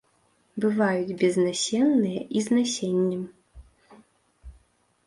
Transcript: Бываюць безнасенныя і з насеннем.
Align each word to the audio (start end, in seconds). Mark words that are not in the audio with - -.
Бываюць 0.63 1.17
безнасенныя 1.21 2.21
і 2.39 2.45
з 2.47 2.59
насеннем. 2.59 3.23